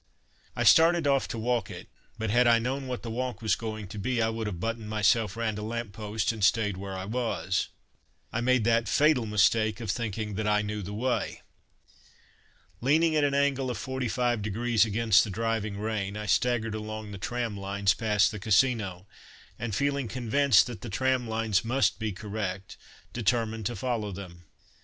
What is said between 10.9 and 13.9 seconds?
way. Leaning at an angle of